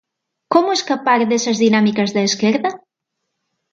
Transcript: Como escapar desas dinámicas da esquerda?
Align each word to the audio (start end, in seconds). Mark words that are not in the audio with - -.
Como 0.53 0.75
escapar 0.77 1.19
desas 1.29 1.57
dinámicas 1.63 2.09
da 2.15 2.21
esquerda? 2.29 2.69